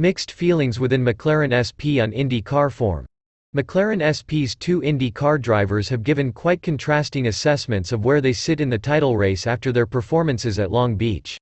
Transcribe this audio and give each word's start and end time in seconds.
Mixed 0.00 0.30
feelings 0.30 0.78
within 0.78 1.04
McLaren 1.04 1.50
SP 1.50 1.98
on 2.00 2.12
Indy 2.12 2.40
car 2.40 2.70
form. 2.70 3.04
McLaren 3.56 4.00
SP's 4.14 4.54
two 4.54 4.80
Indy 4.80 5.10
car 5.10 5.38
drivers 5.38 5.88
have 5.88 6.04
given 6.04 6.32
quite 6.32 6.62
contrasting 6.62 7.26
assessments 7.26 7.90
of 7.90 8.04
where 8.04 8.20
they 8.20 8.32
sit 8.32 8.60
in 8.60 8.70
the 8.70 8.78
title 8.78 9.16
race 9.16 9.44
after 9.44 9.72
their 9.72 9.86
performances 9.86 10.60
at 10.60 10.70
Long 10.70 10.94
Beach. 10.94 11.36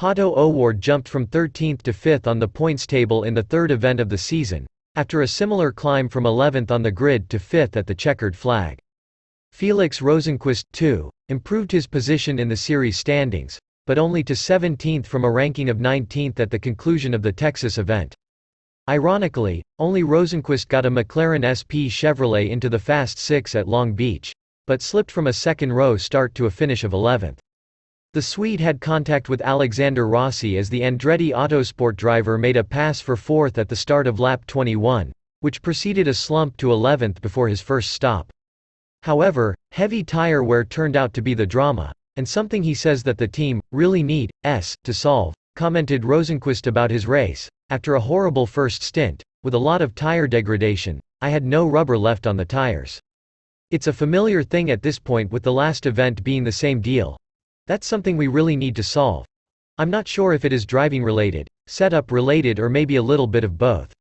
Pato 0.00 0.34
O'Ward 0.34 0.80
jumped 0.80 1.10
from 1.10 1.26
13th 1.26 1.82
to 1.82 1.92
5th 1.92 2.26
on 2.26 2.38
the 2.38 2.48
points 2.48 2.86
table 2.86 3.24
in 3.24 3.34
the 3.34 3.42
third 3.42 3.70
event 3.70 4.00
of 4.00 4.08
the 4.08 4.16
season, 4.16 4.66
after 4.94 5.20
a 5.20 5.28
similar 5.28 5.70
climb 5.70 6.08
from 6.08 6.24
11th 6.24 6.70
on 6.70 6.80
the 6.80 6.90
grid 6.90 7.28
to 7.28 7.38
5th 7.38 7.76
at 7.76 7.86
the 7.86 7.94
checkered 7.94 8.34
flag. 8.34 8.78
Felix 9.52 10.00
Rosenqvist, 10.00 10.64
too, 10.72 11.10
improved 11.28 11.70
his 11.70 11.86
position 11.86 12.38
in 12.38 12.48
the 12.48 12.56
series 12.56 12.96
standings, 12.96 13.58
but 13.86 13.98
only 13.98 14.22
to 14.24 14.32
17th 14.32 15.04
from 15.04 15.24
a 15.24 15.30
ranking 15.30 15.68
of 15.68 15.78
19th 15.78 16.40
at 16.40 16.50
the 16.50 16.58
conclusion 16.58 17.12
of 17.12 17.20
the 17.22 17.32
Texas 17.32 17.76
event. 17.76 18.14
Ironically, 18.88 19.62
only 19.78 20.02
Rosenqvist 20.02 20.68
got 20.68 20.86
a 20.86 20.90
McLaren 20.90 21.44
SP 21.44 21.92
Chevrolet 21.92 22.50
into 22.50 22.70
the 22.70 22.78
Fast 22.78 23.18
Six 23.18 23.54
at 23.54 23.68
Long 23.68 23.92
Beach, 23.92 24.32
but 24.66 24.80
slipped 24.80 25.10
from 25.10 25.26
a 25.26 25.32
second-row 25.32 25.96
start 25.98 26.34
to 26.34 26.46
a 26.46 26.50
finish 26.50 26.84
of 26.84 26.92
11th. 26.92 27.38
The 28.14 28.22
Swede 28.22 28.60
had 28.60 28.80
contact 28.80 29.28
with 29.28 29.42
Alexander 29.42 30.08
Rossi 30.08 30.56
as 30.56 30.70
the 30.70 30.80
Andretti 30.80 31.32
Autosport 31.32 31.96
driver 31.96 32.38
made 32.38 32.56
a 32.56 32.64
pass 32.64 33.00
for 33.00 33.16
fourth 33.16 33.58
at 33.58 33.68
the 33.68 33.76
start 33.76 34.06
of 34.06 34.20
lap 34.20 34.46
21, 34.46 35.12
which 35.40 35.60
preceded 35.60 36.08
a 36.08 36.14
slump 36.14 36.56
to 36.58 36.68
11th 36.68 37.20
before 37.20 37.48
his 37.48 37.60
first 37.60 37.90
stop. 37.90 38.30
However, 39.02 39.54
heavy 39.72 40.04
tire 40.04 40.42
wear 40.42 40.64
turned 40.64 40.96
out 40.96 41.12
to 41.14 41.22
be 41.22 41.34
the 41.34 41.46
drama, 41.46 41.92
and 42.16 42.28
something 42.28 42.62
he 42.62 42.74
says 42.74 43.02
that 43.02 43.18
the 43.18 43.28
team, 43.28 43.60
really 43.72 44.02
need, 44.02 44.30
s, 44.44 44.76
to 44.84 44.94
solve, 44.94 45.34
commented 45.56 46.02
Rosenqvist 46.02 46.66
about 46.66 46.90
his 46.90 47.06
race, 47.06 47.48
after 47.70 47.94
a 47.94 48.00
horrible 48.00 48.46
first 48.46 48.82
stint, 48.82 49.22
with 49.42 49.54
a 49.54 49.58
lot 49.58 49.82
of 49.82 49.94
tire 49.94 50.26
degradation, 50.26 51.00
I 51.20 51.30
had 51.30 51.44
no 51.44 51.66
rubber 51.66 51.96
left 51.96 52.26
on 52.26 52.36
the 52.36 52.44
tires. 52.44 53.00
It's 53.70 53.86
a 53.86 53.92
familiar 53.92 54.42
thing 54.42 54.70
at 54.70 54.82
this 54.82 54.98
point 54.98 55.32
with 55.32 55.42
the 55.42 55.52
last 55.52 55.86
event 55.86 56.22
being 56.22 56.44
the 56.44 56.52
same 56.52 56.80
deal. 56.80 57.16
That's 57.66 57.86
something 57.86 58.16
we 58.16 58.28
really 58.28 58.56
need 58.56 58.76
to 58.76 58.82
solve. 58.82 59.26
I'm 59.78 59.90
not 59.90 60.06
sure 60.06 60.32
if 60.32 60.44
it 60.44 60.52
is 60.52 60.66
driving 60.66 61.02
related, 61.02 61.48
setup 61.66 62.12
related 62.12 62.58
or 62.58 62.68
maybe 62.68 62.96
a 62.96 63.02
little 63.02 63.26
bit 63.26 63.42
of 63.42 63.58
both. 63.58 63.92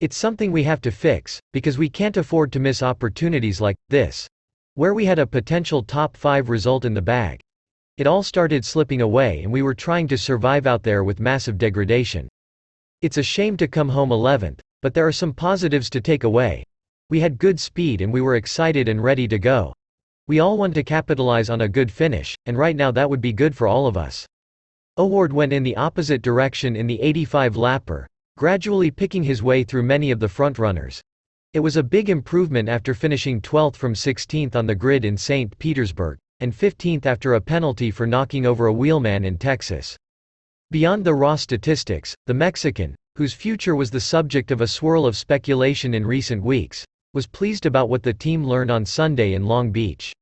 It's 0.00 0.16
something 0.16 0.52
we 0.52 0.62
have 0.62 0.80
to 0.82 0.90
fix, 0.90 1.40
because 1.52 1.78
we 1.78 1.88
can't 1.88 2.16
afford 2.16 2.52
to 2.52 2.60
miss 2.60 2.82
opportunities 2.82 3.60
like 3.60 3.76
this, 3.88 4.28
where 4.74 4.94
we 4.94 5.04
had 5.04 5.18
a 5.18 5.26
potential 5.26 5.82
top 5.82 6.16
5 6.16 6.48
result 6.48 6.84
in 6.84 6.94
the 6.94 7.02
bag. 7.02 7.40
It 7.96 8.06
all 8.06 8.22
started 8.22 8.64
slipping 8.64 9.02
away 9.02 9.42
and 9.42 9.52
we 9.52 9.62
were 9.62 9.74
trying 9.74 10.08
to 10.08 10.16
survive 10.16 10.66
out 10.66 10.82
there 10.82 11.04
with 11.04 11.20
massive 11.20 11.58
degradation. 11.58 12.28
It's 13.02 13.18
a 13.18 13.22
shame 13.22 13.56
to 13.56 13.68
come 13.68 13.88
home 13.88 14.10
11th, 14.10 14.60
but 14.82 14.94
there 14.94 15.06
are 15.06 15.12
some 15.12 15.32
positives 15.32 15.90
to 15.90 16.00
take 16.00 16.24
away. 16.24 16.64
We 17.10 17.20
had 17.20 17.38
good 17.38 17.58
speed 17.58 18.00
and 18.00 18.12
we 18.12 18.20
were 18.20 18.36
excited 18.36 18.88
and 18.88 19.02
ready 19.02 19.26
to 19.28 19.38
go. 19.38 19.74
We 20.28 20.38
all 20.38 20.56
want 20.56 20.74
to 20.74 20.84
capitalize 20.84 21.50
on 21.50 21.62
a 21.62 21.68
good 21.68 21.90
finish, 21.90 22.36
and 22.46 22.56
right 22.56 22.76
now 22.76 22.92
that 22.92 23.10
would 23.10 23.20
be 23.20 23.32
good 23.32 23.56
for 23.56 23.66
all 23.66 23.88
of 23.88 23.96
us. 23.96 24.24
O'Ward 24.96 25.32
went 25.32 25.52
in 25.52 25.64
the 25.64 25.76
opposite 25.76 26.22
direction 26.22 26.76
in 26.76 26.86
the 26.86 27.00
85 27.00 27.54
lapper, 27.56 28.06
gradually 28.36 28.90
picking 28.90 29.24
his 29.24 29.42
way 29.42 29.64
through 29.64 29.82
many 29.82 30.10
of 30.10 30.20
the 30.20 30.28
frontrunners. 30.28 31.00
It 31.52 31.60
was 31.60 31.76
a 31.76 31.82
big 31.82 32.10
improvement 32.10 32.68
after 32.68 32.94
finishing 32.94 33.40
12th 33.40 33.74
from 33.74 33.92
16th 33.92 34.54
on 34.54 34.66
the 34.66 34.74
grid 34.76 35.04
in 35.04 35.16
St. 35.16 35.58
Petersburg, 35.58 36.16
and 36.38 36.52
15th 36.52 37.06
after 37.06 37.34
a 37.34 37.40
penalty 37.40 37.90
for 37.90 38.06
knocking 38.06 38.46
over 38.46 38.66
a 38.66 38.72
wheelman 38.72 39.24
in 39.24 39.36
Texas. 39.36 39.96
Beyond 40.70 41.04
the 41.04 41.14
raw 41.14 41.34
statistics, 41.34 42.14
the 42.26 42.34
Mexican, 42.34 42.94
whose 43.16 43.32
future 43.32 43.74
was 43.74 43.90
the 43.90 43.98
subject 43.98 44.52
of 44.52 44.60
a 44.60 44.68
swirl 44.68 45.04
of 45.06 45.16
speculation 45.16 45.92
in 45.92 46.06
recent 46.06 46.40
weeks, 46.40 46.84
was 47.14 47.26
pleased 47.26 47.66
about 47.66 47.88
what 47.88 48.04
the 48.04 48.14
team 48.14 48.44
learned 48.44 48.70
on 48.70 48.86
Sunday 48.86 49.34
in 49.34 49.44
Long 49.44 49.72
Beach. 49.72 50.12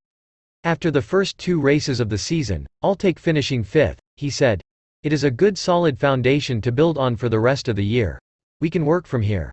After 0.64 0.90
the 0.90 1.02
first 1.02 1.36
two 1.36 1.60
races 1.60 2.00
of 2.00 2.08
the 2.08 2.16
season, 2.16 2.66
I'll 2.80 2.96
take 2.96 3.18
finishing 3.18 3.62
fifth, 3.62 3.98
he 4.16 4.30
said. 4.30 4.62
It 5.02 5.12
is 5.12 5.24
a 5.24 5.30
good 5.30 5.58
solid 5.58 5.98
foundation 5.98 6.62
to 6.62 6.72
build 6.72 6.96
on 6.96 7.16
for 7.16 7.28
the 7.28 7.38
rest 7.38 7.68
of 7.68 7.76
the 7.76 7.84
year. 7.84 8.18
We 8.62 8.70
can 8.70 8.86
work 8.86 9.06
from 9.06 9.20
here. 9.20 9.52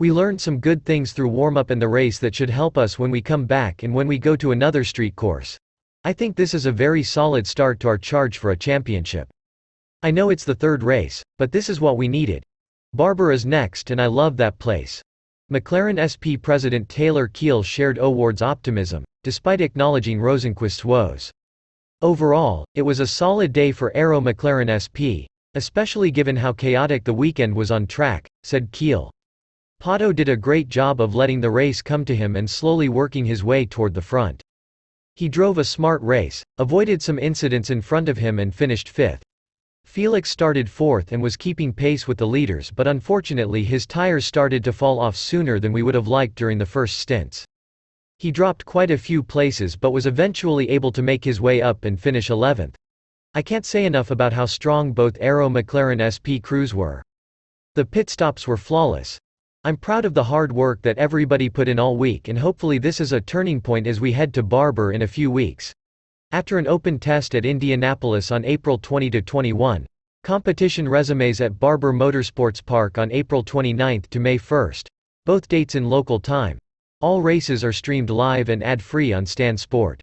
We 0.00 0.10
learned 0.10 0.40
some 0.40 0.58
good 0.58 0.84
things 0.84 1.12
through 1.12 1.28
warm-up 1.28 1.70
and 1.70 1.80
the 1.80 1.86
race 1.86 2.18
that 2.18 2.34
should 2.34 2.50
help 2.50 2.76
us 2.76 2.98
when 2.98 3.12
we 3.12 3.22
come 3.22 3.44
back 3.44 3.84
and 3.84 3.94
when 3.94 4.08
we 4.08 4.18
go 4.18 4.34
to 4.34 4.50
another 4.50 4.82
street 4.82 5.14
course. 5.14 5.56
I 6.02 6.12
think 6.12 6.34
this 6.34 6.52
is 6.52 6.66
a 6.66 6.72
very 6.72 7.04
solid 7.04 7.46
start 7.46 7.78
to 7.80 7.88
our 7.88 7.96
charge 7.96 8.38
for 8.38 8.50
a 8.50 8.56
championship. 8.56 9.28
I 10.02 10.10
know 10.10 10.30
it's 10.30 10.42
the 10.42 10.56
third 10.56 10.82
race, 10.82 11.22
but 11.38 11.52
this 11.52 11.68
is 11.68 11.80
what 11.80 11.96
we 11.96 12.08
needed. 12.08 12.42
Barber 12.92 13.30
is 13.30 13.46
next 13.46 13.92
and 13.92 14.02
I 14.02 14.06
love 14.06 14.36
that 14.38 14.58
place. 14.58 15.00
McLaren 15.52 16.02
SP 16.02 16.42
President 16.42 16.88
Taylor 16.88 17.28
Kiel 17.28 17.62
shared 17.62 18.00
O'Ward's 18.00 18.42
optimism, 18.42 19.04
despite 19.22 19.60
acknowledging 19.60 20.18
Rosenqvist's 20.18 20.84
woes. 20.84 21.30
Overall, 22.02 22.64
it 22.74 22.82
was 22.82 22.98
a 22.98 23.06
solid 23.06 23.52
day 23.52 23.70
for 23.70 23.96
Arrow 23.96 24.20
McLaren 24.20 24.74
SP, 24.74 25.30
especially 25.54 26.10
given 26.10 26.34
how 26.34 26.52
chaotic 26.52 27.04
the 27.04 27.14
weekend 27.14 27.54
was 27.54 27.70
on 27.70 27.86
track, 27.86 28.26
said 28.42 28.72
Kiel. 28.72 29.12
Pato 29.80 30.14
did 30.14 30.28
a 30.28 30.36
great 30.36 30.68
job 30.68 31.00
of 31.00 31.14
letting 31.14 31.40
the 31.40 31.50
race 31.50 31.82
come 31.82 32.04
to 32.06 32.16
him 32.16 32.36
and 32.36 32.48
slowly 32.48 32.88
working 32.88 33.24
his 33.24 33.44
way 33.44 33.66
toward 33.66 33.94
the 33.94 34.00
front. 34.00 34.42
He 35.16 35.28
drove 35.28 35.58
a 35.58 35.64
smart 35.64 36.02
race, 36.02 36.42
avoided 36.58 37.02
some 37.02 37.18
incidents 37.18 37.70
in 37.70 37.80
front 37.80 38.08
of 38.08 38.18
him 38.18 38.38
and 38.38 38.54
finished 38.54 38.88
fifth. 38.88 39.22
Felix 39.84 40.30
started 40.30 40.68
fourth 40.68 41.12
and 41.12 41.22
was 41.22 41.36
keeping 41.36 41.72
pace 41.72 42.08
with 42.08 42.18
the 42.18 42.26
leaders 42.26 42.70
but 42.70 42.86
unfortunately 42.88 43.62
his 43.62 43.86
tires 43.86 44.24
started 44.24 44.64
to 44.64 44.72
fall 44.72 44.98
off 44.98 45.16
sooner 45.16 45.60
than 45.60 45.72
we 45.72 45.82
would 45.82 45.94
have 45.94 46.08
liked 46.08 46.34
during 46.34 46.58
the 46.58 46.66
first 46.66 46.98
stints. 46.98 47.44
He 48.18 48.32
dropped 48.32 48.64
quite 48.64 48.90
a 48.90 48.98
few 48.98 49.22
places 49.22 49.76
but 49.76 49.92
was 49.92 50.06
eventually 50.06 50.68
able 50.70 50.92
to 50.92 51.02
make 51.02 51.24
his 51.24 51.40
way 51.40 51.62
up 51.62 51.84
and 51.84 52.00
finish 52.00 52.28
11th. 52.28 52.74
I 53.34 53.42
can't 53.42 53.66
say 53.66 53.84
enough 53.84 54.10
about 54.10 54.32
how 54.32 54.46
strong 54.46 54.92
both 54.92 55.18
Arrow 55.20 55.48
McLaren 55.48 56.00
SP 56.00 56.42
crews 56.42 56.74
were. 56.74 57.02
The 57.74 57.84
pit 57.84 58.08
stops 58.08 58.48
were 58.48 58.56
flawless. 58.56 59.18
I'm 59.66 59.78
proud 59.78 60.04
of 60.04 60.12
the 60.12 60.24
hard 60.24 60.52
work 60.52 60.82
that 60.82 60.98
everybody 60.98 61.48
put 61.48 61.68
in 61.68 61.78
all 61.78 61.96
week 61.96 62.28
and 62.28 62.38
hopefully 62.38 62.76
this 62.76 63.00
is 63.00 63.12
a 63.12 63.20
turning 63.22 63.62
point 63.62 63.86
as 63.86 63.98
we 63.98 64.12
head 64.12 64.34
to 64.34 64.42
Barber 64.42 64.92
in 64.92 65.00
a 65.00 65.06
few 65.06 65.30
weeks. 65.30 65.72
After 66.32 66.58
an 66.58 66.66
open 66.66 66.98
test 66.98 67.34
at 67.34 67.46
Indianapolis 67.46 68.30
on 68.30 68.44
April 68.44 68.78
20–21, 68.78 69.86
competition 70.22 70.86
resumes 70.86 71.40
at 71.40 71.58
Barber 71.58 71.94
Motorsports 71.94 72.62
Park 72.62 72.98
on 72.98 73.10
April 73.10 73.42
29 73.42 74.02
to 74.10 74.20
May 74.20 74.36
1, 74.36 74.72
both 75.24 75.48
dates 75.48 75.74
in 75.74 75.88
local 75.88 76.20
time. 76.20 76.58
All 77.00 77.22
races 77.22 77.64
are 77.64 77.72
streamed 77.72 78.10
live 78.10 78.50
and 78.50 78.62
ad-free 78.62 79.14
on 79.14 79.24
Stan 79.24 79.56
Sport. 79.56 80.02